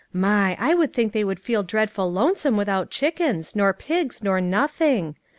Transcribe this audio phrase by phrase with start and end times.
[0.11, 0.57] My!
[0.59, 5.15] I should think they would feel dreadful lonesome without chickens, nor pigs, nor nothing!